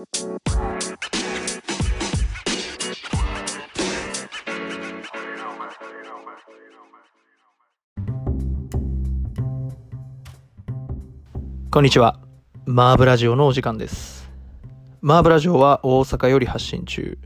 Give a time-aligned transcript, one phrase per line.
[0.00, 0.06] こ
[11.80, 12.18] んにちは。
[12.64, 14.30] マーブラジオのお時間です。
[15.02, 17.18] マーブラジオは大阪より発信中。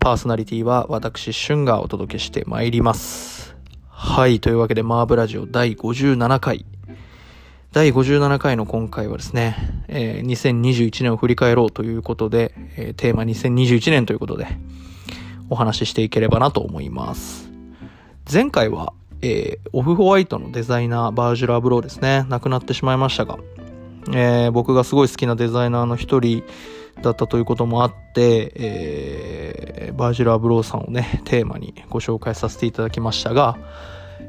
[0.00, 3.54] パーソナリティは私、シュンがお届けしてまいります。
[3.88, 4.40] はい。
[4.40, 6.66] というわけで、マーブラジオ第57回。
[7.72, 14.46] 第57回の今回はですね、えー2021年を振り返ろうということで、えーテーマ2021年ということで、
[15.50, 17.50] お話ししていければなと思います。
[18.30, 23.38] 前回は、えー Off-White のデザイナー、ヴァージル・アブローですね、亡くなってしまいましたが、
[24.12, 26.42] えー僕がすごい好きなデザイナーの一人
[27.02, 33.58] だったということもあって、えーヴァージル・アブローさんをね、テーマにご紹介させていただきましたが、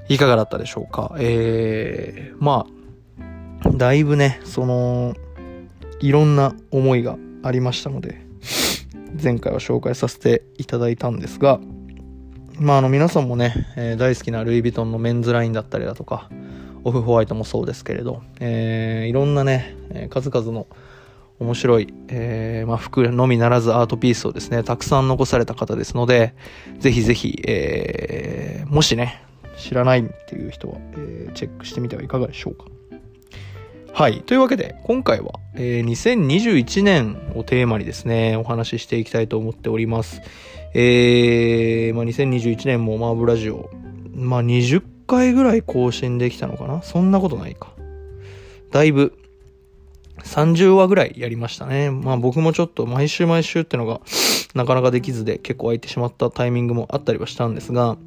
[0.10, 1.16] いかがだったでしょうか？
[1.20, 2.79] えーまあ、
[3.76, 5.16] だいぶね、その、
[6.00, 8.22] いろんな思いがありましたので、
[9.22, 11.60] 前回は紹介させていただいたんですが、
[12.58, 16.30] まあ、あの皆さんもね、えー大好きなルイ・ヴィトンのメンズラインだったりだとか、
[16.84, 20.68] オフホワイトもそうですけれど、えーいろんなね、えー数々の
[21.40, 26.34] 面白い、えーまあ、服のみならずアートピースをですね、たくさん残された方ですので、
[26.80, 29.24] ぜひぜひ、えもしね、
[29.58, 32.66] 知らないっていう人は、えチェックしてみてはいかがでしょうか。
[33.94, 34.22] はい。
[34.22, 40.22] というわけで、今回は、えー2021年をテーマにですね、お話ししていきたいと思っております。
[40.74, 43.70] えー、まあ、2021年もマーブラジオ、
[44.14, 46.82] まあ、20回ぐらい更新できたのかな？
[46.82, 47.74] そんなことないか。
[48.72, 49.18] だいぶ、
[50.24, 51.92] 30話ぐらいやりましたね。
[51.92, 54.02] まあ僕もちょっと毎週毎週ってのが
[54.54, 57.98] なかなかできずで結構空いてしまったタイミングもあったりはしたんですが、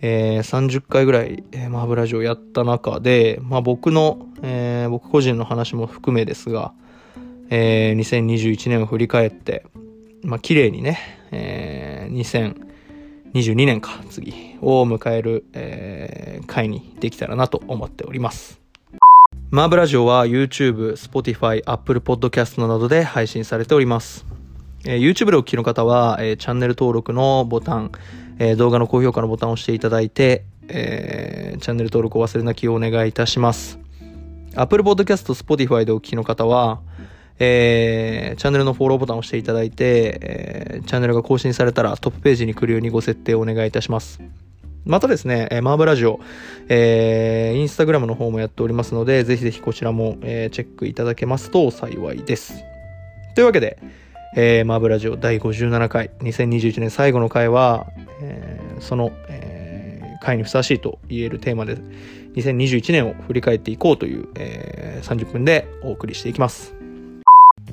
[0.00, 6.72] えー30回ぐらい、えーマーブラジオやった中で、まあ僕の、えー僕個人の話も含めですが、
[7.50, 9.64] えー2021年を振り返って、
[10.22, 10.98] まあ綺麗にね、
[11.32, 12.54] えー
[13.32, 18.60] 2022年か、次、を迎える、えー回にできたらなと思っております。
[19.50, 24.24] マーブラジオは YouTube、Spotify、Apple Podcast などで配信されております。
[24.84, 27.90] えー YouTube でお聞きの方は、えーチャンネル登録のボタン、
[28.38, 33.78] えー動画の高評価のボタンを押していただいて、えーチャンネル登録を忘れなきをお願いいたします。
[34.54, 36.80] Apple Podcast、Spotify でお聞きの方は、
[37.38, 44.20] えーチャンネルのフォローボタンを押していただいて、えーチャンネルが更新されたらトップページに来るようにご設定をお願いいたします。
[44.84, 46.20] またですね、えーマーブラジオ、
[46.68, 52.62] えーインスタグラムの方もやっておりますので、ぜひぜひこちらも、えーチェックいただけますと幸いです。
[53.34, 53.78] というわけで、
[54.36, 57.86] えーマーブラジオ第57回、2021年最後の回は、
[58.20, 61.76] えーその、えー回にふさわしいと言えるテーマで、
[62.34, 66.74] 2021年を振り返っていこうという、えー30分でお送りしていきます。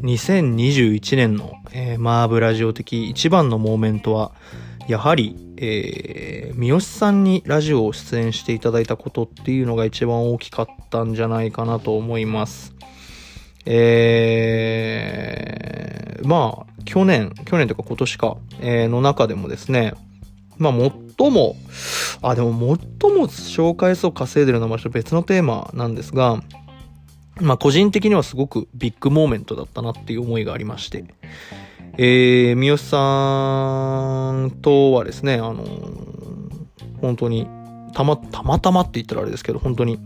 [0.02, 4.32] 2021年の、えーマーブラジオ的一番のモーメントは、
[4.88, 12.74] やはり、えー三好さんにラジオを出演していただいたことっていうのが一番大きかったんじゃないかなと思います。
[13.66, 19.94] えー、まあ、去年、去年というか今年か、えーの中でもですね、
[20.58, 20.74] まあ、
[21.18, 21.56] 最も、
[22.22, 26.42] あ、でも最も紹介数を稼いでるのは別のテーマなんですが、
[27.42, 31.04] まあ、個人的にはすごくビッグモーメントだったなっていう思いがありまして、
[31.98, 36.16] えー、三好さんとはですね、あのー
[37.02, 37.48] 本当に、
[37.94, 40.00] たま、たまたまって言ったらあれですけど、本当に、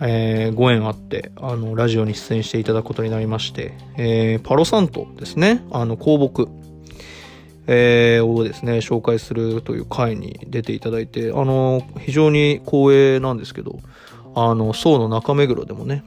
[0.00, 6.48] えーご縁あって、あの、ラジオに出演していただくことになりまして、えーパロサントですね、あの、香木、
[7.66, 13.78] えーをですね、紹介するという回に出ていただいて、あの、非常に光栄なんですけど、
[14.34, 16.02] あの、宋の中目黒でもね、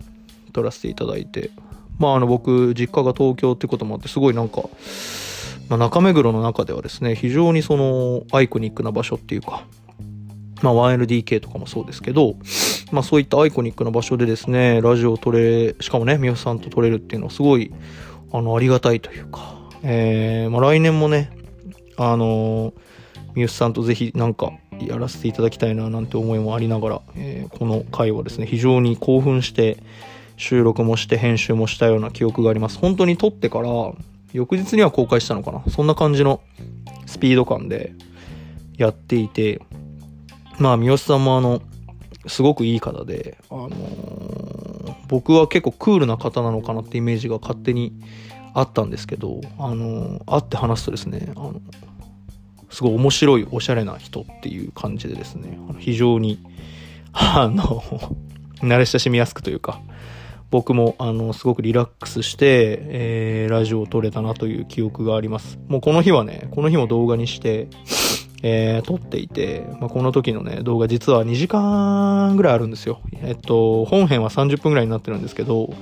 [0.53, 1.49] 撮らせていただいて、
[1.97, 4.63] まあ、あの、僕、実家が東京ってこともあって、すごいなんか、
[5.69, 9.63] まあ、中目黒の中ではですね、非常にその、アイコニックな場所っていうか、
[10.61, 12.35] まあ、1LDK とかもそうですけど、
[12.91, 17.71] まあ、そういったアイコニックな場所でですね、ラジオを撮れ、しかもね、三好さんと撮れるっていうのはすごい、
[18.31, 21.31] あの、ありがたいというか、えー、まあ、来年もね、
[21.97, 22.73] あの
[23.33, 29.77] 三好さんとぜひなんかやらせていただきたいななんて思いもありながら、えーこの回はですね、非常に興奮して、
[30.37, 32.77] 収録もして編集もしたような記憶があります。
[32.77, 33.69] 本当に撮ってから、
[34.33, 36.41] 翌日には公開したのかなそんな感じの
[37.07, 37.93] スピード感で
[38.77, 39.61] やっていて、
[40.59, 41.61] まあ、三好さんもあの、
[42.27, 44.57] すごくいい方で、あのー
[45.09, 47.93] 僕は結構クールな方なのかなってイメージが勝手に
[48.53, 51.61] あったんですけど、あのー会って話すとですね、あの、
[52.69, 56.39] すごい面白いおしゃれな人っていう感じでですね、あの非常に、
[57.13, 57.81] あの、
[58.61, 59.79] 慣れ親しみやすくというか、
[60.49, 65.59] 僕も、あの、すごくリラックスして、えー、ラジオを撮れたなという記憶があります。
[65.67, 67.67] もうこの日はね、この日も動画にして、
[68.43, 73.01] えー、撮っていて、まあ、この時のね、動画実は2時間ぐらいあるんですよ。
[73.21, 75.73] えっと、本編は30分ぐらいになってるんですけど、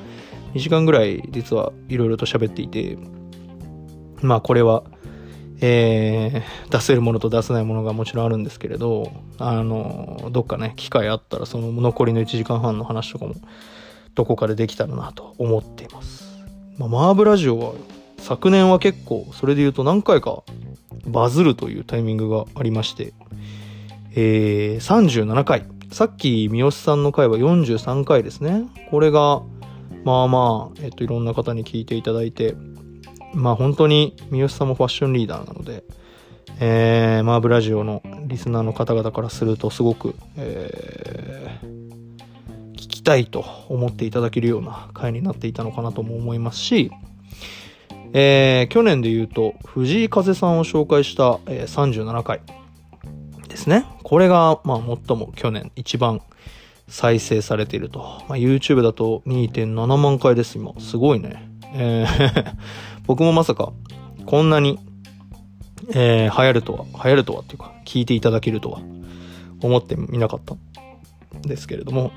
[0.54, 2.98] 2時間ぐらい実はいろいろと喋っていて、
[4.22, 4.84] まあこれは、
[5.62, 13.36] えー、出せるものと出せないものがもちろんあるんですけれど、あの、どっかね、機会あったらその残りの1時間半の話とかも
[14.16, 16.25] どこかでできたらなと思っています。
[16.78, 17.74] まあ、マーブラジオは
[18.25, 20.42] 昨年は結構それで言うと何回か
[21.06, 23.13] バズるというタイミングがありまして、
[24.16, 25.68] えー、37回。
[25.92, 28.63] さっき三好さんの回は43回ですね。
[28.89, 29.44] これが、
[30.04, 32.56] まあまあ、えっと、いろんな方に聞いていただいて、
[33.36, 35.83] まあ本当に三好さんもファッションリーダーなので、
[36.60, 46.89] えー、マーブラジオのリスナーの方々からするとすごく、えー、聞きたいと思っていただけるような回になっていたのかなとも思いますし、
[48.18, 52.40] えー、去年で言うと、藤井風さんを紹介した、えー、37回
[53.50, 53.86] ですね。
[54.04, 56.22] これが、まあ、最も去年一番
[56.88, 58.00] 再生されていると。
[58.30, 60.72] まあ、YouTube だと2.7万回です、今。
[60.80, 61.52] すごいね。
[61.74, 62.56] えー
[63.06, 63.74] 僕もまさか、
[64.26, 64.80] こんなに、
[65.94, 68.80] えー、流行るとは、流行るとはっていうか、聞いていただけるとは、
[69.62, 72.14] 思ってみなかったんですけれども、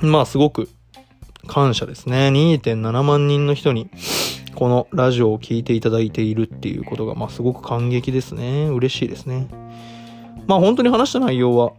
[0.00, 0.68] まあ、すごく
[1.46, 2.28] 感謝ですね。
[2.30, 3.88] 2.7万人の人に、
[4.54, 8.68] このラジオを聴いていただいているっていうことが、まあ、すごく感激ですね。
[8.68, 9.48] 嬉しいですね。
[10.46, 11.72] まあ、本当に話した内容は、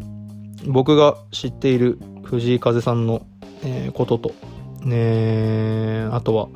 [0.67, 3.25] 僕が知っている藤井風さんの、
[3.63, 4.33] えー、ことと、
[4.85, 6.47] ねあとは、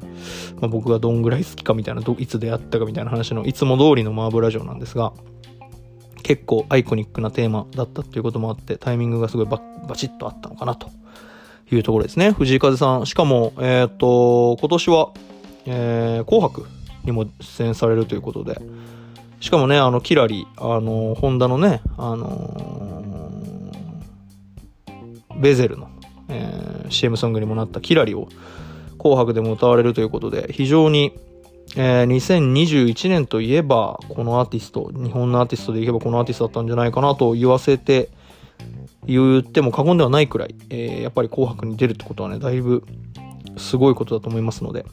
[0.59, 5.13] まあ、僕がどんぐらい好きかみたいな、どいつ出会ったかみたいな話のいつも通りのマーブラジオなんですが、
[6.23, 10.89] 結構アイコニックなテーマだったっていうこともあって、タイミングがすごいババチッとあったのかなと
[11.71, 12.31] いうところですね。
[12.31, 13.05] 藤井風さん。
[13.05, 15.11] しかも、えっ、ー、と、今年は、
[15.65, 16.65] えー、紅白
[17.03, 18.59] にも出演されるということで、
[19.39, 25.89] しかもね、あの、キラリ、あの、ホンダのね、あのー、ベゼルの、
[26.29, 28.27] えー、CM ソングにもなったキラリを
[28.97, 31.13] 紅白でも歌われるということで、非常に、
[31.75, 38.09] えー、2021年といえば、このアーティスト、日本のアーティストでいけばこのアーティストだったんじゃないかなと言わせて、
[39.05, 42.83] 言っても過言ではないくらい、えー、やっぱり紅白に出るってことはね、だいぶ
[43.57, 44.85] すごいことだと思いますので、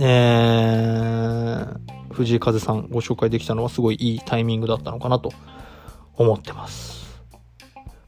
[0.00, 1.66] え、
[2.10, 5.32] 藤井風さんご紹介できたのはすごいいいタイミングだったのかなと
[6.14, 7.00] 思ってます。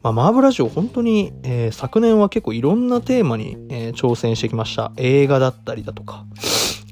[0.02, 4.92] まあ、マーブラジオ本当に、えー、昨年は結構いろんなテーマに、えー、挑戦してきました。
[4.96, 6.24] 映画だったりだとか、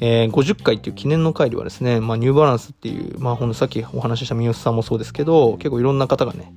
[0.00, 6.54] えー、50回っていう記念の回ではですね、まあ、ニューバランスっていう、まあ、ほんとさっきお話しした三好さんもそうですけど、結構いろんな方がね、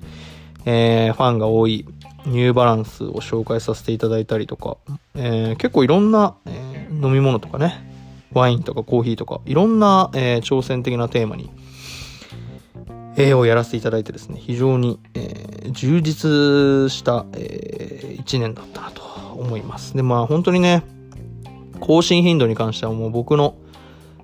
[0.65, 1.85] えー、ファンが多い
[2.25, 4.77] ニューバランスを紹介させていただいたりとか、
[5.15, 7.92] えー、結構いろんな、えー、飲み物とかね、
[8.33, 11.51] ワインとかコーヒーとか、いろんな、えー、挑戦的なテーマに、
[13.15, 19.03] 絵をやらせていただいてですね、非常に、えー、充実した、えー、1年だったなと
[19.35, 19.95] 思います。
[19.95, 20.83] で、まあ本当にね、
[21.79, 23.55] 更新頻度に関してはもう僕の、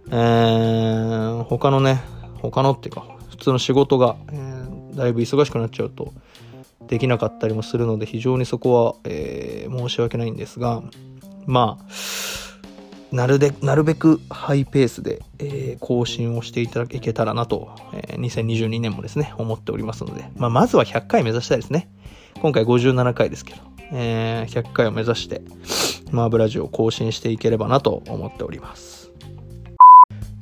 [0.09, 2.01] えー、他のね、
[2.41, 6.13] 他のっていうか、普通の仕事が、えー、だいぶ忙しくなっちゃうと、
[6.87, 10.81] できなかったりもするので、非常にそこは、えー、申し訳ないんですが、
[11.45, 11.85] まあ、
[13.11, 21.89] なるで、なるべくハイペースで、えー、更新をしていただけたらなと、えー、2022年もですね、思っておりますので、まあ、まずは100回目指したいですね。
[22.41, 23.61] 今回57回ですけど、
[23.91, 25.41] えー、100回を目指して、
[26.11, 29.11] マーブラジオを更新していければなと思っております。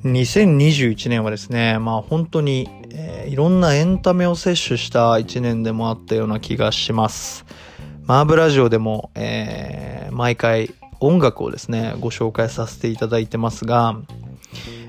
[0.03, 7.45] 2021年はですね、まあ本当に、えー、いろんなエンタメを摂取した1年でもあったような気がします。
[8.05, 13.99] マーブラジオでも、えー、毎回音楽をですね、ご紹介させていただいてますが、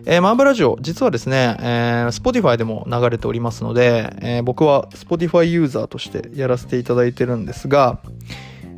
[0.07, 8.01] えー、マーブラジオ、実はですね、えー、Spotify でも流れておりますので、えー、僕は Spotify ユーザーとしてやらせていただいてるんですが、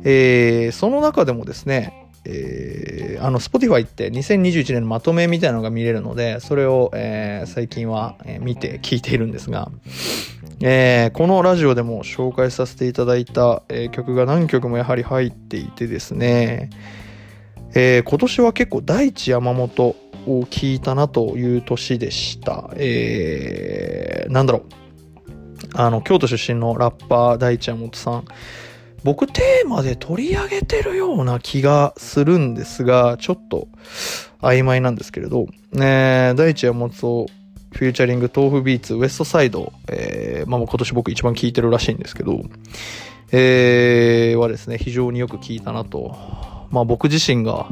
[0.03, 9.71] えー、その中でもですね、えー、あの、Spotify って2021年のまとめみたいなのが見れるので、それを、えー、最近は、見て聞いているんですが、
[10.59, 16.69] えー、このラジオでも紹介させていただいた、えー、曲が何曲もやはり入っていてですね、
[17.73, 19.95] えー、今年は結構大地山本
[20.27, 22.69] を聞いたなという年でした。
[22.75, 24.63] えー、なんだろう。
[25.73, 28.25] あの、京都出身のラッパー大地山本さん。
[29.03, 33.67] 僕テーマで取り上げてるような気がするんですが、ちょっと
[34.41, 37.25] 曖昧なんですけれど、ね、大地山本
[37.71, 42.41] フューチャリング豆腐ビーツウエストサイド、えー、まあ今年僕一番聴いてるらしいんですけど、
[43.31, 46.15] えー、はですね、非常によく聞いたなと
[46.71, 47.67] まあ僕自身が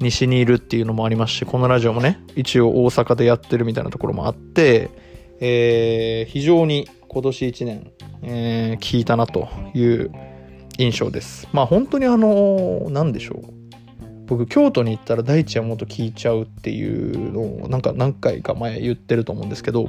[0.00, 4.90] 西にいるっていうのもありますし、このラジオもね、一応大阪でやってるみたいなところもあって、
[5.40, 7.92] えー、非常に今年1年、
[8.22, 10.10] えー、聞いたなという
[10.78, 11.48] 印象です。
[11.52, 13.60] まあ本当にあの、なんでしょう。
[14.26, 19.88] 僕、京都に行ったら大地はもっと聞いちゃうっていうのを、なんか何回か前言ってると思うんですけど、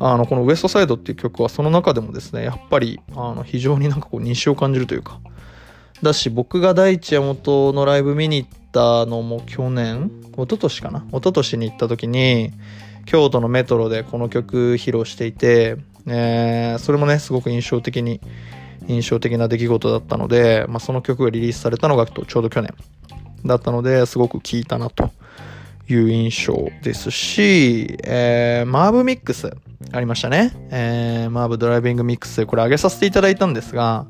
[0.00, 5.20] あの、このウエストサイドっていう曲はその中でもですね、やっぱり、あの、非常になんかこう、西を感じるというか、
[6.02, 11.04] だし、僕が大地山本のライブ見に行ったのも去年一昨年かな？
[11.10, 12.52] 一昨年に行った時に、
[13.04, 18.20] 京都のメトロでこの曲披露していて、えー、それもね、すごく印象的に、
[18.88, 22.74] 印象的な出来事だったので、まあ、その曲がリリースされたのがちょうど去年
[23.44, 25.10] だったので、すごく聴いたなと
[25.88, 29.52] いう印象ですし、えー、マーブミックス
[29.92, 30.52] ありましたね。
[30.70, 34.06] えー、マーブドライビングミックスこれ上げさせていただいたんですが、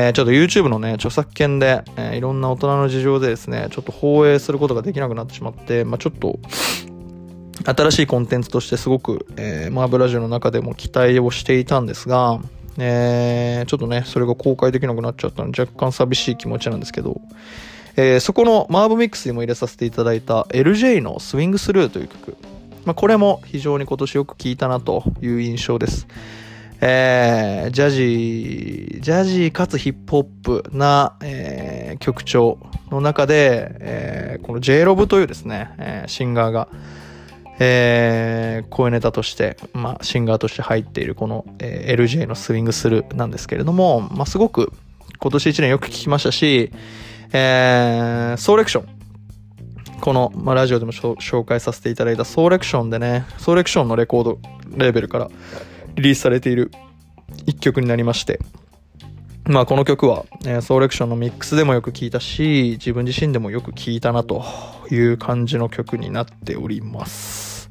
[0.00, 6.38] えー、ちょっと YouTube のね、著作権で、えー、いろんな大人の事情でですね、ちょっと放映することができなくなってしまって、まあ、ちょっと、
[7.64, 12.38] 新しいコンテンツとしてすごく、えー、マーブラジオの中でも期待をしていたんですが、
[12.78, 17.20] えー、ちょっとね、それが公開できなくなっちゃったので若干寂しい気持ちなんですけど、
[17.96, 22.36] えー、そこのマーブミックスにも入れさせていただいた LJ のスウィングスルーという曲。
[22.84, 26.06] まあ、これも非常に今年よく聴いたなという印象です。
[26.80, 32.58] えー、ジャジー、ジャジーかつヒップホップな、えー、曲調
[32.90, 36.68] の中で、えー、この J ロブというですね、えー、シンガーが、
[37.58, 44.72] えー、声ネタとして、まあ、シンガーとして入っているこの、えー、LJ のスイングスルーなんですけれども、まあ、すごく
[45.18, 46.70] 今年1年よく聞きましたし、
[47.32, 48.98] えー、ソーレクション。
[50.00, 54.38] この、まあ、ラジオでも紹介させていただいたソーレクションでね、ソーレクションのレコード
[54.76, 55.28] レーベルから
[55.98, 56.70] リリースされている
[57.46, 58.38] 一曲になりまして、
[59.44, 64.44] まあこの曲は、え、ソーレクションのミックスでもよく聴いたし、自分自身でもよく聴いたなと
[64.90, 67.70] いう感じの曲になっております。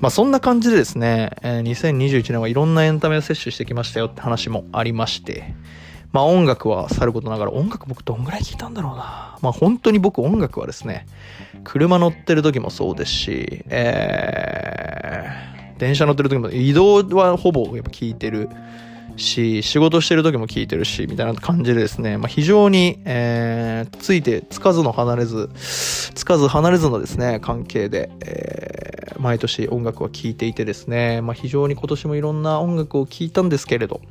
[0.00, 5.54] まあそんな感じでですね、え、2021年はいろんなエンタメを摂取してきましたよって話もありまして、
[6.12, 9.36] まあ音楽はさることながら、音楽僕どんぐらい聴いたんだろうな。
[9.42, 11.06] まあ本当に僕音楽はですね、
[11.64, 18.50] 車乗ってる時もそうですし、えー、電車乗ってる時も移動はほぼやっぱ聞いてる
[19.16, 34.02] し、仕事してる時も聞いてるし、みたいな感じでですね、まあ非常に、えー、ついてつかずの離れず、つかず離れずのですね、関係で、えー、毎年音楽は聴いていてですね、まあ非常に今年もいろんな音楽を聴いたんですけれど、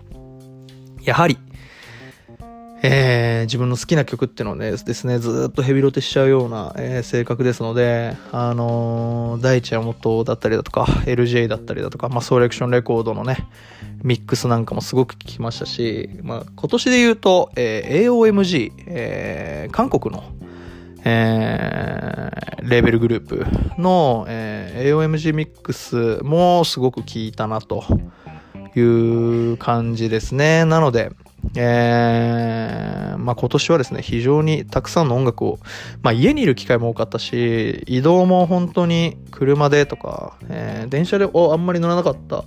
[1.04, 1.38] やはり、
[2.81, 13.50] えー、自分の好きな曲っていうのをね、ですね、ずっとヘビロテしちゃうような、えー、性格ですので、あのー、大地山本だったりだとか、LJ だったりだとか、まあ、ソーレクションレコードのね、
[14.01, 20.24] ミックスなんかもすごく聞きましたし、まあ、今年で言うと、えー、AOMG、えー、韓国の、
[21.03, 23.45] えー、レーベルグループ
[23.77, 27.83] の、えー、AOMG ミックスもすごく聞いたなと
[28.75, 30.63] いう感じですね。
[30.63, 31.12] なので、
[31.55, 35.60] えー、まあ今年はですね、非常にたくさんの音楽を、
[36.01, 42.46] まあ家にいる機会も多かったし、移動も本当に車でとか、えー、電車であんまり乗らなかった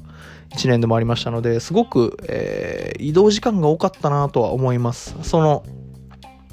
[0.56, 5.16] 1年でもありましたので、すごく、えー、移動時間が多かったなとは思います。
[5.22, 5.64] その、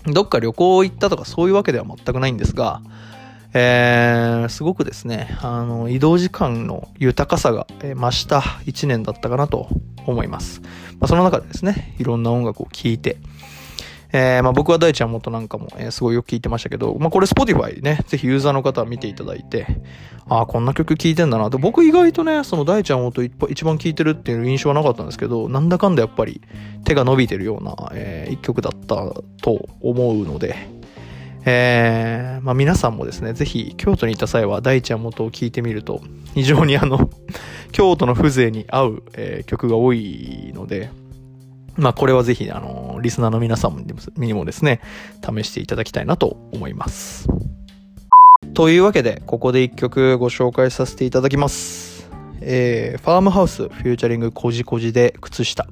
[0.05, 2.81] どっか旅行行ったとかそういうわけでは全くないんですが、
[3.53, 9.70] えー、すごくですね、あの、移動時間の豊かさが増した1年だったかなと
[10.06, 10.62] 思います。
[11.00, 13.18] まあ、その中でですね、いろんな音楽を聴いて、
[14.12, 19.68] えー、まあ僕は大ちゃん元なんかも、えー、すごいよく聴いてましたけど、まあこれ Spotify ね、ぜひユーザーの方は見ていただいて、
[20.27, 26.41] ああ、こんな曲聴いてんだなと、僕意外とね、その大ちゃん元一番聴いてるっていう印象はなかったんですけど、なんだかんだやっぱり
[26.86, 28.96] 手が伸びてるような、えー、一曲だった
[29.41, 30.78] と思うので、
[31.46, 36.01] えー、まあ皆さんもですね、ぜひ京都に行った際は大ちゃん元を聴いてみると、
[36.34, 37.10] 非常にあの
[37.72, 40.89] 京都の風情に合う、えー、曲が多いので、
[41.77, 43.86] まあこれはぜひ、あの、リスナーの皆さん
[44.17, 44.81] にもですね、
[45.24, 47.27] 試していただきたいなと思います。
[48.53, 52.10] というわけで、ここで一曲ご紹介させていただきます。
[52.41, 55.67] えー、ファームハウスフューチャリングこじこじで靴下。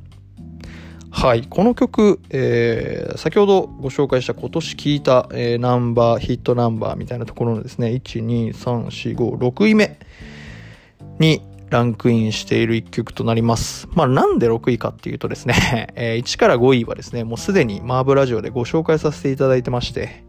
[1.11, 1.47] はい。
[1.47, 9.97] この曲、えー、先ほどご紹介した今年聴いた、えー、ナンバー、ヒットナンバーみたいなところのですね、1、2、3、4、5、6位目
[11.19, 13.87] にランクインしている一曲となります。
[13.93, 20.23] まあなんで6位かっていうとですね、 えー、1から5位はですね、もうすでにマーブラジオでご紹介させていただいてまして、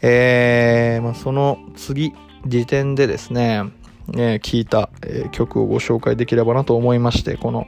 [0.00, 2.12] えー、まあその次、
[2.46, 3.64] 時点でですね、
[4.12, 7.66] えー、いた、えー、曲をご紹介できればなと思いまして、この、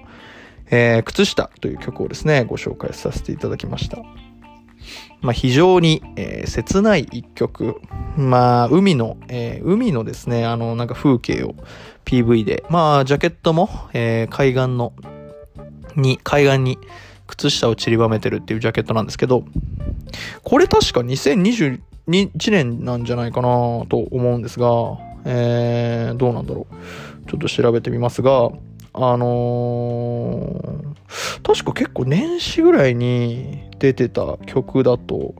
[0.70, 3.98] えー、靴下という曲をですね、ご紹介させていただきました。
[5.20, 7.80] まあ、非常に、えー、切ない一曲。
[8.16, 11.54] まあ、海の、えー、海のですね、あの、なんか風景を
[12.04, 14.92] PV で、まあ、ジャケットも、えー、海岸の、
[15.96, 16.78] に、海岸に
[17.26, 19.44] 靴下を散りばめてるっていうジャケットなんですけど、
[20.44, 21.80] これ確か2021
[22.50, 23.48] 年なんじゃないかな
[23.88, 24.66] と思うんですが、
[25.24, 27.30] えー、どうなんだろう。
[27.30, 28.50] ちょっと調べてみますが、
[28.98, 35.34] あのー、確か結構年始ぐらいに出てた曲だと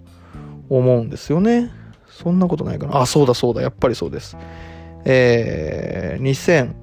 [0.69, 1.71] 思うんですよね。
[2.11, 3.01] そんなことないかな。
[3.01, 4.37] あ、そうだそうだ、やっぱりそうです。
[5.07, 6.75] えー、2000、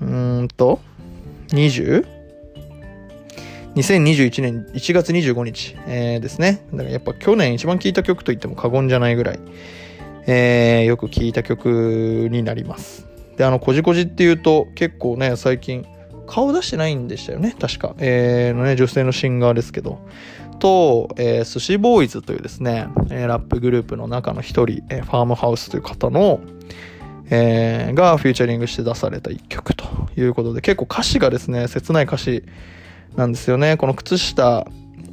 [0.00, 0.80] うんと、
[1.48, 2.06] 20?
[3.74, 6.66] 2021年1月25日、えー、ですね。
[6.72, 9.40] だからやっぱ去年一番聴いた曲と言っても過言じゃないぐらい、
[10.26, 13.06] えー、よく聴いた曲になります。
[13.36, 15.84] で、あの、こじこじっていうと結構ね、最近
[16.26, 17.94] 顔出してないんでしたよね、確か。
[17.98, 19.98] えー、のね、女性のシンガーですけど。
[20.58, 26.40] と、えー、寿司ボーイズというですね、えー、ラップグループの中の一人、えー、ファームハウスという方の、
[27.30, 29.84] えー、がフューチャリングして出された一曲と
[30.16, 32.44] いうことで、結構歌詞がですね、切ない歌詞
[33.16, 33.76] なんですよね。
[33.76, 34.66] この靴下、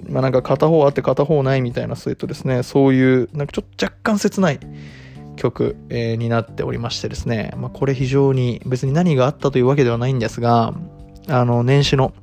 [0.09, 4.59] まあなんか片方あって片方ないみたいなスウェットですね、そういう、なんかちょっと若干切ない
[5.35, 10.73] 曲、えー、になっておりましてですね、まあこれ非常に別に何があったというわけではないんですが、
[11.31, 12.13] あの、年始の、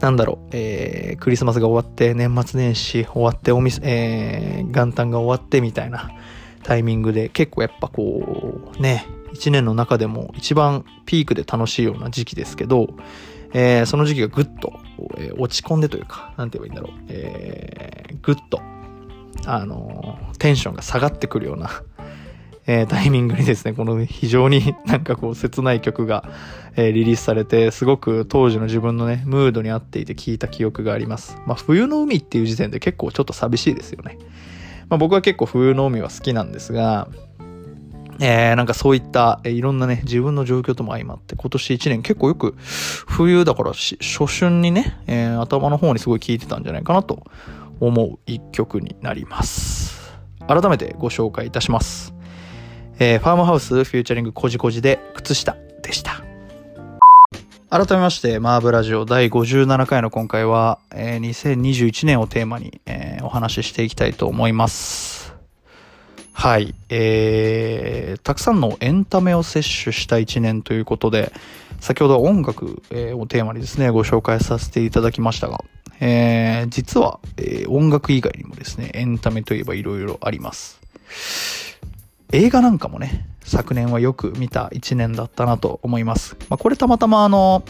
[0.00, 6.10] なんだろう、えー、クリスマスが終わって、年末年始終わって、おみえー、元旦が終わってみたいな
[6.62, 12.88] タイミングで、結構やっぱこう、ね、一年の中でも一番ピークで楽しいような時期ですけど、
[13.52, 14.78] えー、その時期がぐっと、
[15.16, 18.60] えー、落ち込んでというか、なんて言えばいいんだろう、えー、ぐっと、
[19.46, 21.82] あの、テンションが下がってくるような
[22.66, 26.28] えー、タイミングにですね、この非常に なんかこう切ない曲が、
[26.76, 31.38] えー、リリースされて、すごく当時の自分のね、ムードに合っていて聴いた記憶があります。
[31.46, 34.18] まあ冬の海っていう時点で結構ちょっと寂しいですよね。
[34.88, 37.08] まあ僕は結構冬の海は好きなんですが、
[38.22, 47.24] えー、なんかそういった、えー、いろんなね、自分の状況とも相まって、今年1年結構よく、冬だから初春にね、えー、頭の方にすごい聴いてたんじゃないかなと
[47.80, 50.12] 思う一曲になります。
[50.46, 52.19] 改めてご紹介いたします。
[53.02, 56.22] えー、ファームハウスフューチャリングこじこじで靴下でした。
[57.70, 65.34] 改めまして、マーブラジオ第57回の今回は、えー、2021年をテーマに、えー、お話ししていきたいと思います。
[66.34, 66.74] はい。
[66.90, 71.32] えー、たくさんのエンタメを摂取した1年ということで、
[71.80, 75.64] 先ほど音楽、え、をテーマにですね、ご紹介させていただきましたが、
[76.00, 81.69] えー、実は、えー、音楽以外にもですね、エンタメといえば色々あります。
[82.32, 86.36] 映画なんかもね、昨年はよく見た一年だったなと思います。
[86.48, 87.64] まあ、これたまたまあの、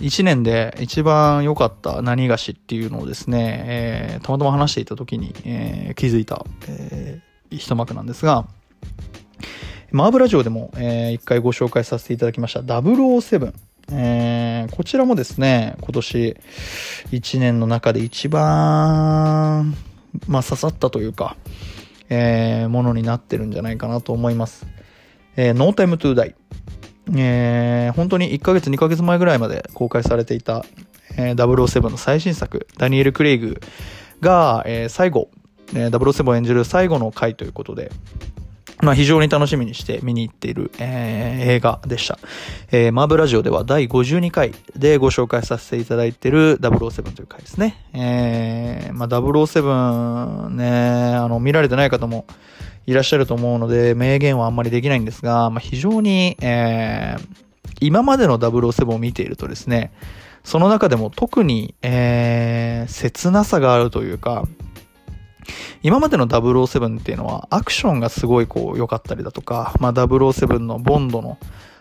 [0.00, 8.46] 一年で一番良かった何がしっていうのをですね、えー、たまたま話していた時に、えー、気づいた、えー、一幕なんですが、
[9.90, 13.52] マーブラジオでも、えー、一回ご紹介させていただきました007。
[13.92, 16.36] えー、こちらもですね、今年
[17.10, 19.74] 一年の中で一番、
[20.28, 21.36] まあ刺さったというか、
[22.08, 24.66] えー、ものになってるんじゃないかなと思います。
[25.36, 26.34] えー、No Time to Die。
[27.14, 30.64] えー、本当に1ヶ月2ヶ月前ぐらいまで公開されていた、
[31.16, 33.60] えー、007の最新作、ダニエル・クレイグ
[34.20, 35.30] が、えー、最後、
[35.74, 37.92] えー、007を演じる最後の回ということで、
[38.82, 42.18] まあ、非常に楽しみにして見に行っている、えー、映画でした。
[42.70, 47.86] えー、マーブラジオでは第52回でご紹介させていただいている007という回ですね。
[47.94, 52.26] えー、まあ、007ね、あの、見られてない方も
[52.86, 57.26] いらっしゃると思うので、明言はあんまりできないんですが、まあ、非常に、えー、
[57.80, 59.92] 今までの007を見ているとですね、
[60.44, 64.44] その中でも特に、えー、切なさがあるというか、
[65.82, 71.38] 今までの007っていうのはアクションがすごいこう良かったりだとか、まあ、007のボンドの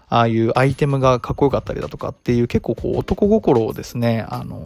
[0.08, 4.64] ああいうアイテムがかっこよかったりだとかっていう結構こう男心をですね、あの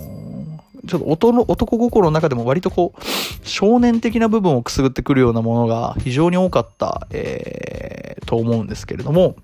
[0.84, 9.36] ー、ちょっと男男心の中でも割とこう少年的な部分をくすぐってくるようなものが非常に多かった、えー、と思うんですけれども、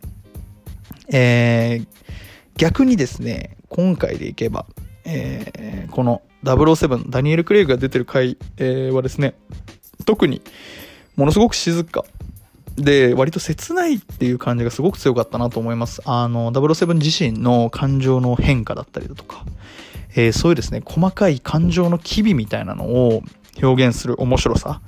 [1.12, 1.88] えー、
[2.58, 4.66] 逆にですね、今回でいけば、
[5.06, 9.36] えー、この007、ダニエル・クレイグが出てる回、えー、はですね、
[10.06, 10.42] 特に
[11.16, 12.04] ものすごく静か。
[12.76, 16.02] で、割と切ないっていう感じがすごく強かったなと思います。
[16.06, 19.46] あの、007自身の感情の変化だったりだとか、
[20.16, 23.24] えー、そういうですね、細かい感情の機微みたいなのを
[23.62, 24.82] 表現する面白さ、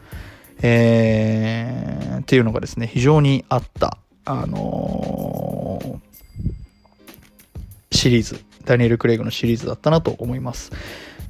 [0.61, 10.71] えー、っていうのがですね、非常にあった、あのー、シリーズ、ダニエル・クレイグのシリーズだったなと思います。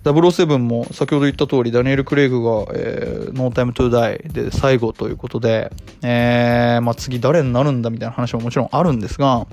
[0.03, 5.71] 007も先ほど言った通りダニエル・クレイグが、えー、No Time to Die で最後ということで、
[6.01, 9.47] えー、まあ、次誰になるんだみたいな話ももちろんあるんですが、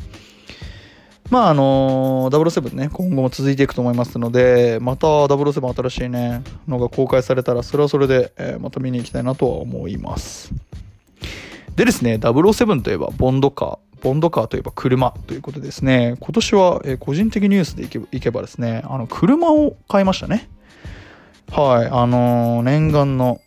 [1.30, 10.52] まああのー、007ね、今後も続いていくと思いますので、また007新しいね、のが公開されたら、それはそれで、えー、また見に行きたいなとは思います。
[11.76, 13.78] でですね、007といえば、ボンドカー。
[14.02, 20.48] ボンドカーといえば車ということですね、今年は、え、個人的ニュースでいけいけばですね、あの、車を買いましたね。
[21.50, 23.40] はい、あのー、念願の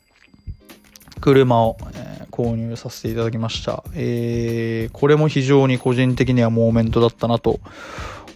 [1.22, 3.84] 車を、えー、購入させていただきました。
[3.94, 7.60] えー、これも非常に個人的にはモーメントだったなと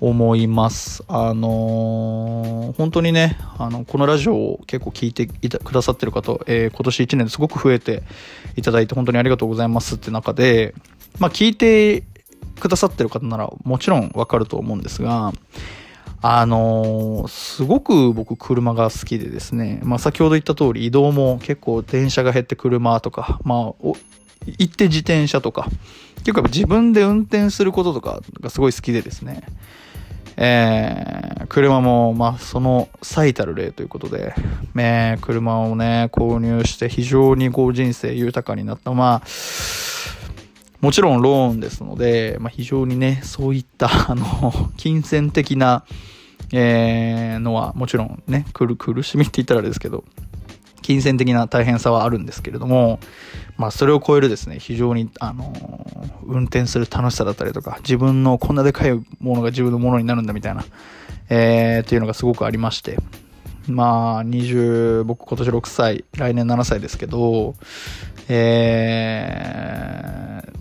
[0.01, 1.03] 思います。
[1.07, 8.01] あのー、本当にね、あの、このラジオを結構聞いてくださってる方、えー、今年1年ですごく増えて
[8.55, 10.73] いただいて本当にありがとうございますって中で、
[11.19, 12.03] まあ聞いて
[12.59, 15.33] くださってる方ならもちろんわかると思うんですが、
[16.23, 25.67] あのー、すごく僕車が好きでですね、まあ先ほど言った通り移動も結構電車が減って車とか、まあ、行って自転車とか、
[26.23, 29.43] 結構自分で運転することとかがすごい好きでですね、
[30.43, 34.33] えー、車も、まあ、その最たる例ということで、
[34.75, 38.91] えー、車をね、購入して非常にこう人生豊かになった。
[38.91, 39.27] まあ、
[40.79, 45.83] もちろんローンですので、まあ、非常にね、そういった、 あの、金銭的な、
[46.51, 50.03] えー、のはもちろんね、苦苦しみって言ったらあれですけど、
[50.81, 52.99] 金銭的な大変さはあるんですけれども、
[53.61, 55.53] まあそれを超えるですね、非常に、あの
[56.25, 60.65] 運転する楽しさだったりとか、自分のこんなでかいものが自分のものになるんだみたいな、
[61.29, 62.97] えー、っていうのがすごくありまして、
[63.67, 67.53] まあ、20、僕今年6歳、来年7歳ですけど、
[68.29, 69.21] え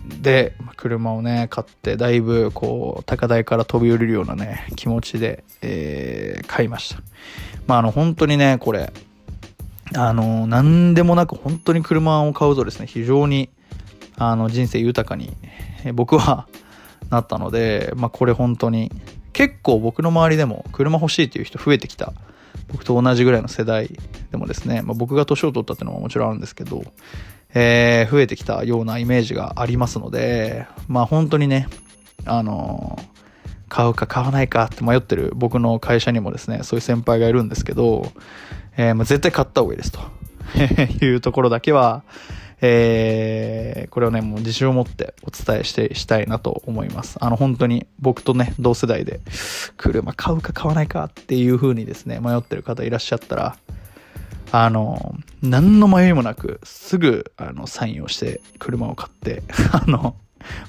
[0.07, 7.01] ー、で、車をね、買って、だいぶ、こう、高台から飛び降りるようなね、気持ちで、えー、買いました。
[7.65, 8.93] まあ、あの、本当にね、これ、
[9.95, 13.49] あの、なんでもなく本当に車を買うとですね、非常に、
[14.17, 15.35] あの、人生豊かに、
[15.93, 16.47] 僕は
[17.09, 18.91] なったので、まあ、これ本当に、
[19.33, 22.13] 結構僕の周りでも車欲しいっていう人増えてきた
[22.71, 23.89] 僕と同じぐらいの世代
[24.29, 26.83] でもですね、まあ、僕が年を取ったっていうのももちろんあるんですけど、
[27.53, 31.67] えー、増えてきたようなイメージがありますので、まあ本当にね、
[32.25, 33.03] あのー、
[33.67, 38.11] 買うか買わないかって迷ってる僕の会社にもですね、そういう先輩がいるんですけど、
[38.77, 39.99] えー、まあ、絶対買った方がいいですと
[41.05, 42.03] いうところだけは、
[42.61, 47.17] えー、これをね、もう自信を持ってお伝えしてしたいなと思います。
[47.19, 49.19] あの、本当に僕とね、同世代で、
[49.77, 53.57] 車買うか買わないかっていう風にですね、迷ってる方いらっしゃったら、
[54.51, 60.15] あの、何の迷いもなく、すぐ、あの、サインをして車を買って、 あの、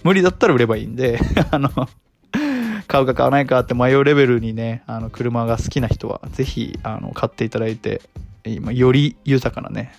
[0.02, 1.70] 無理だったら売ればいいんで、 あの、
[2.92, 8.02] 買うか買わないかって迷うレベルにね、あの、車が好きな人は、ぜひ、あの、買っていただいて、
[8.44, 9.94] 今、より豊かなね、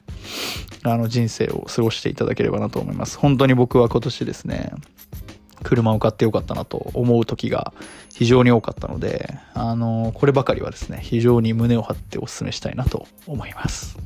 [0.84, 3.18] あの人生を過ごしていただければなと思います。
[3.18, 4.74] 本当に僕は今年ですね、
[5.64, 7.74] 車を買ってよかったなと思う時が
[8.14, 13.98] 非常に多かったので、あの、こればかりはですね、非常に胸を張ってお勧めしたいなと思います。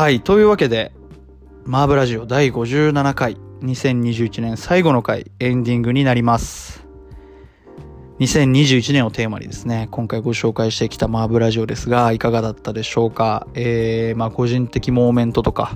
[0.00, 0.92] はい、というわけで、
[1.66, 6.86] マーブラジオ第57回2021年最後の回エンディングになります。
[8.18, 13.46] 2021年をテーマにですね、今回ご紹介してきたマーブラジオですが、いかがだったでしょうか？
[13.52, 15.74] えー、まあ個人的モーメントとか、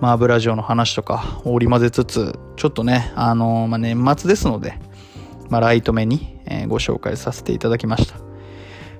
[0.00, 4.80] マーブラジオの話とか織り交ぜつつ、ちょっとね、あのー、まあ年末ですので、
[5.48, 8.18] まあライト目に、えー、ご紹介させていただきました。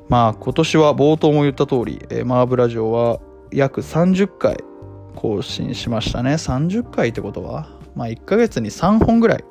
[0.09, 3.19] まあ今年は冒頭も言った通り、えー、マーブラジオは
[3.53, 4.59] 約30回
[5.15, 6.35] 更新しましたね。
[6.35, 9.45] 30回ってことはまあ1ヶ月に3本ぐらい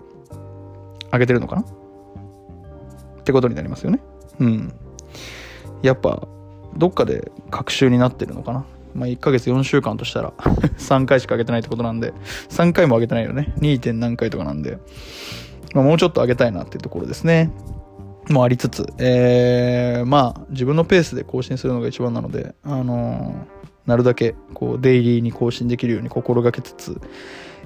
[1.11, 1.61] 上げてるのかな？
[1.61, 3.99] ってことになりますよね。
[4.39, 4.73] うん。
[5.81, 6.27] やっぱ、
[6.75, 8.65] どっかで隔週になってるのかな？
[8.93, 10.31] まあ1ヶ月4週間としたら
[10.79, 12.13] 3回しか上げてないってことなんで、
[12.49, 13.53] 3回も上げてないよね。
[13.57, 13.79] 2.
[13.79, 14.79] 点何回とかなんで、
[15.73, 17.51] まあ、もうちょっと上げたいなっていうところですね。
[18.29, 27.01] もありつつ、えー、まあ自分のペースで更新するのが一番なので、あのー、なるだけこうデイリーに更新できるように心がけつつ、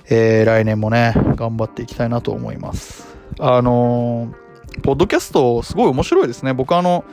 [0.10, 3.16] えー、来年もね、頑張っていきたいなと思います。
[3.40, 6.54] あのー、ポッドキャストすごい面白いですね。
[6.54, 7.04] 僕あの、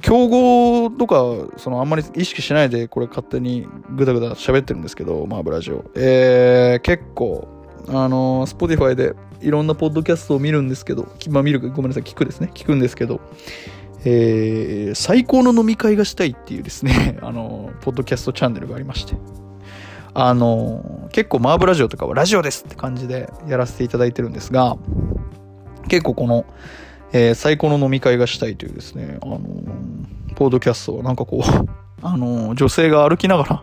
[0.00, 1.24] 競合とか、
[1.56, 5.84] そのあんまり意識しないでこれ勝手にぐだぐだ喋ってるんですけど、マーブラジオ。
[5.94, 7.48] えー、結構、
[7.88, 12.50] あのー、Spotify でいろんなポッドキャストを見るんですけど、まあ見る、ごめんなさい、聞くですね。
[12.54, 13.20] 聞くんですけど、
[14.04, 19.16] えー、最高の飲み会がしたいっていうですね、 あの、ポッドキャストチャンネルがありまして。
[20.12, 24.76] あの、結構マーブラジオとかはラジオですって感じでやらせていただいてるんですが、
[25.88, 26.44] 結構この、
[27.12, 29.40] えー、最高の飲み会がしたいというですね、あの、
[30.36, 31.68] ポードキャストはなんかこう
[32.02, 33.62] あの、女性が歩きながら、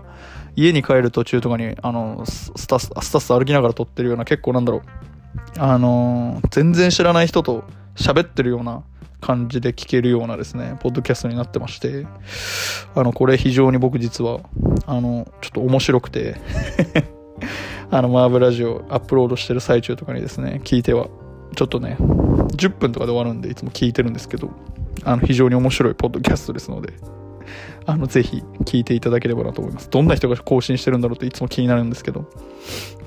[0.55, 4.81] 家に帰る途中とかに、あのスタス、スタスタ歩きながら撮ってるような結構なんだろう、
[5.57, 7.63] あの全然知らない人と
[7.95, 8.83] 喋ってるような
[9.21, 12.05] 感じで聞けるようなですね、ポッドキャストになってまして、
[12.95, 14.41] あの、これ非常に僕実は、
[14.85, 16.35] あの、ちょっと面白くて
[17.91, 21.07] あの、マーブラジオアップロードしてる最中とかにですね、聞いては、
[21.55, 24.49] ちょっとね、10分とかで終わるんで、いつも聞いてるんですけど、
[25.03, 26.93] あの、非常に面白いポッドキャストですので、
[27.85, 29.89] あの、ぜひ聞いていただければなと思います。
[29.89, 32.29] どんな人が更新してるんだろうっていつも気になるんですけど、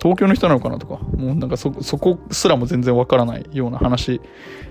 [0.03, 4.21] 東京の人なのかなとか、もうなんかそ、そこすらも全然わからないような話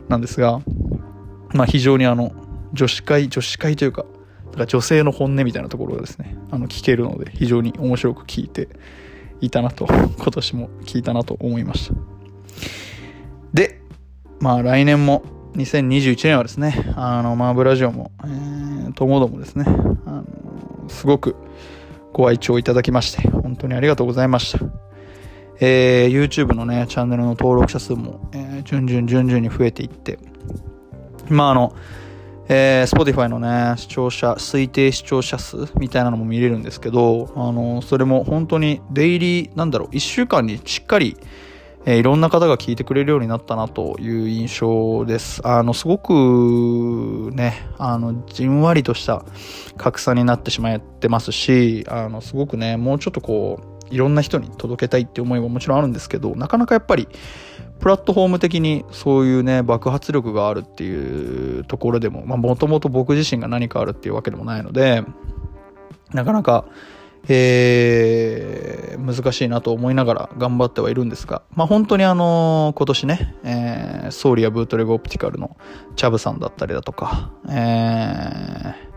[0.10, 0.62] なんですが、
[1.54, 2.32] まあ非常にあの、
[2.74, 4.06] 女子会、女子会というか、
[4.46, 8.70] だから女性の本音みたいなところがですね、あの、聞けるので、非常に面白く聞いて
[9.42, 11.96] いたなと、今年も聞いたなと思いました。
[13.54, 13.82] で、
[14.40, 15.24] まあ来年も、
[15.56, 20.26] 2021年はですね、あの、マーブラジオも、えー、ともどもですね、あの、
[20.88, 21.36] すごく
[22.12, 24.66] ご愛聴いただきまして、本当にありがとうございました。
[25.60, 30.18] えー、YouTube のね、チャンネルの登録者数も、えー、順々順々に増えていって、
[31.30, 31.74] まああの、
[32.50, 41.16] えー、Spotify のね、視聴者、推定視聴者数みたいなのも見れるんですけど、あの、それも本当にデイリー、なんだろう、1週間にしっかり、
[41.86, 45.42] えー、いろんな方が聞いてくれるようになったなという印象です。
[45.48, 49.24] あの、すごくね、あの、じんわりとした
[49.78, 57.08] 格差になってしまってますし、あの、すごくね、もうちょっとこう、いろんな人に届けたいって思いはもちろんあるんですけど、なかなかやっぱり、
[57.80, 65.04] プラットフォーム的にそういうね、爆発力があるっていうところでも、もともと僕自身が何かあるっていうわけでもないので、
[66.12, 66.66] なかなか、
[67.30, 75.56] えー、難しいなと思いながら頑張ってはいるんですが、まあ本当にあの、今年ね、えー、ソーリアブートレグオプティカルの
[75.96, 78.93] チャブさんだったりだとか、えー、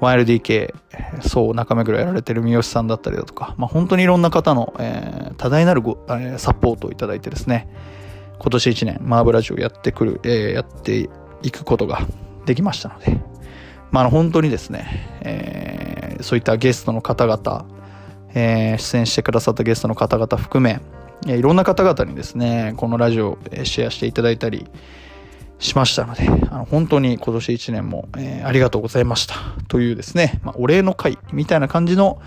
[0.00, 0.74] YLDK、
[1.20, 7.68] そう、中目黒やられてる三好さんだったりだとか、まあ本当にいろんな方の、えー、多大なるご、えー、サポートをいただいてですね、
[8.38, 11.08] 今年1年、マーブラジオやってくる、えー、やって
[11.42, 12.00] いくことが
[12.46, 13.18] できましたので、
[13.90, 14.86] まあ、あ本当にですね、
[15.20, 17.66] えー、そういったゲストの方々、
[18.34, 20.80] えー、出演してくださったゲストの方々含め、
[21.26, 24.66] いろんな方々にですね、このラジオをシェアしていただいたり
[25.60, 29.36] しましたので、あの本当に今年1年も、えー、ありがとうございました
[29.68, 32.20] というですね、まあ、お礼の会みたいな感じの、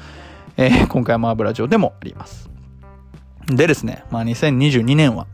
[0.56, 2.50] えー、今回はマーブラジオでもあります。
[3.48, 5.28] でですね、まあ、2022年は、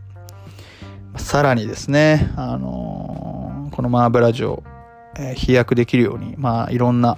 [1.18, 4.64] さらにですね、あのー、このマーブラジオ、
[5.18, 7.18] えー、飛躍できるように、まあ、いろんな、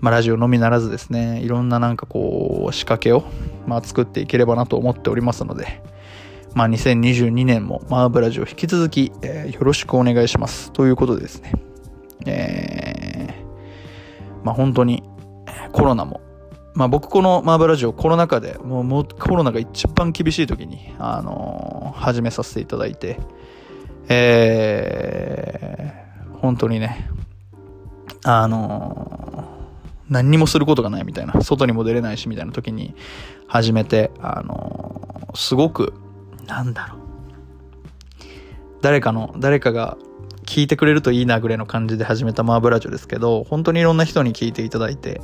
[0.00, 3.24] まあ、ラジオのみならずですね、いろんななんかこう、仕掛けを、
[3.66, 5.82] まあ、作っていければなと思っておりますので、
[6.54, 10.72] まあ、2022年もマーブラジオ引き続き、えー、よろしくお願いします。
[10.72, 11.52] ということでですね、
[12.26, 15.02] えー、まあ、本当に
[15.72, 16.20] コロナも
[16.74, 23.18] まあ僕このマーブラジオコロナ禍でもうもコロナが一番厳しい時に、あのー、始めさせていただいて、
[24.08, 27.08] えー、本当にね、
[28.24, 32.94] あのー、何にもすることがないみたいな、外にも出れないしみたいな時に
[33.46, 35.94] 始めて、あの、すごく、
[36.46, 36.98] なんだろう。
[38.82, 39.96] 誰かの、誰かが
[40.44, 45.20] 聞いてくれるといいなぐらいの感じで始めたマーブラジオですけど、本当にいろんな人に聞いていただいて、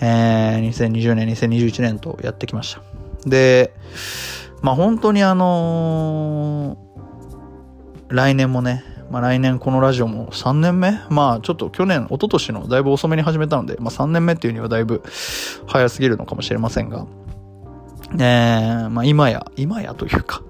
[0.00, 2.82] えー、2020年、2021年とやってきました。
[3.28, 3.74] で、
[4.62, 11.00] まあ本当にあのー、来年もね、まあ来年このラジオも3年目？
[11.10, 15.02] まあちょっと去年、一昨年のだいぶ遅めに始めたので、まあ3年目っていうにはだいぶ
[15.66, 17.06] 早すぎるのかもしれませんが、
[18.18, 20.42] え、まあ今や、今やというか、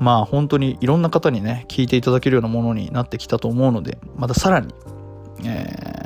[0.00, 4.74] まあ本当にいろんな方にね、聞いていただけるようなものになってきたと思うので、またさらに、
[5.44, 6.04] えー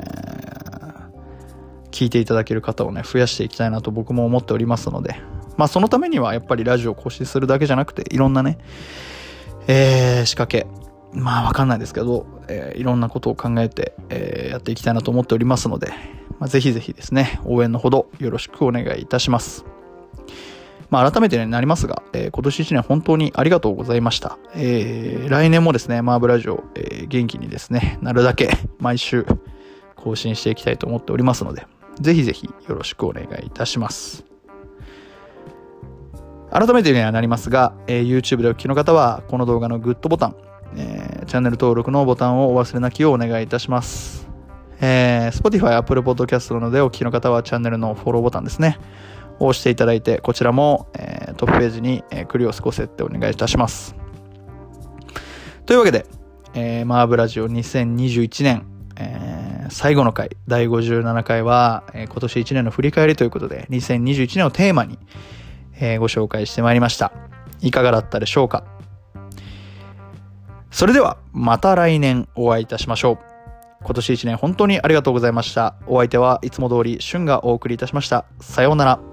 [1.99, 5.19] 聞いていただける方をね、増やしていきたいなと僕も思っておりますので、
[5.57, 8.57] まあそのためにはやっぱりラジオを更新するだけじゃなくて、いろんなね、
[9.67, 10.65] えー、仕掛け、
[11.11, 15.91] まあわかんないですけど、えー、いろんなことを考えて、えー、やっていきたいなと思っておりますので、
[16.39, 19.65] まあ、ぜひぜひですね、応援のほどよろしくお願いいたします。
[20.89, 24.37] まあ、改めてになりますが、えー、今年1年本当にありがとうございました。
[24.55, 28.49] えー、来年もですね、マーブラジオ、えー、元気にですね、なるだけ
[28.79, 29.25] 毎週
[29.95, 31.67] 更新していきたいと思っておりますので、
[31.99, 34.25] ぜひぜひよろしくお願いいたします。
[36.51, 40.35] 改めてにはなりますが、えー、YouTube でお聞きの方は、この動画のグッドボタン、
[40.77, 44.27] えー、チャンネル登録のボタンをお忘れなきをお願いいたします。
[44.81, 48.79] えー、Spotify、Apple Podcast などでお聞きの方は、チャンネルのフォローボタンですね。
[49.39, 53.95] 押していただいて、こちらも、えー、トップページに、えー、クリオスご設定お願いいたします。
[55.65, 56.05] というわけで、
[56.53, 58.65] えー、マーブラジオ2021年、
[58.97, 64.99] えー、最後の回、第57回は、えー、今年1年の振り返りということで、2021年をテーマに、
[65.79, 67.11] えー、ご紹介してまいりました。
[67.61, 68.63] いかがだったでしょうか？
[70.71, 73.17] それでは、また来年お会いいたしましょう。
[73.81, 75.75] 今年1年本当にありがとうございました。
[75.87, 78.25] お相手はいつも通り、春がお送りいたしました。
[78.39, 79.08] さようなら。